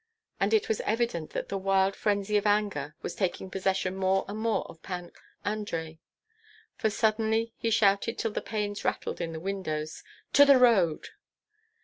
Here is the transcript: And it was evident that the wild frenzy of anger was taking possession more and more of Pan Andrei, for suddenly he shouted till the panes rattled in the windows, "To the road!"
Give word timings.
And 0.39 0.51
it 0.51 0.67
was 0.67 0.81
evident 0.81 1.29
that 1.33 1.49
the 1.49 1.59
wild 1.59 1.95
frenzy 1.95 2.35
of 2.35 2.47
anger 2.47 2.95
was 3.03 3.13
taking 3.13 3.51
possession 3.51 3.95
more 3.95 4.25
and 4.27 4.39
more 4.39 4.65
of 4.67 4.81
Pan 4.81 5.11
Andrei, 5.45 5.99
for 6.75 6.89
suddenly 6.89 7.53
he 7.55 7.69
shouted 7.69 8.17
till 8.17 8.31
the 8.31 8.41
panes 8.41 8.83
rattled 8.83 9.21
in 9.21 9.31
the 9.31 9.39
windows, 9.39 10.03
"To 10.33 10.43
the 10.43 10.57
road!" 10.57 11.09